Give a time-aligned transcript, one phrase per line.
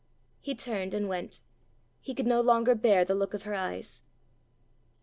[0.39, 1.41] He turned and went;
[1.99, 4.01] he could no longer bear the look of her eyes.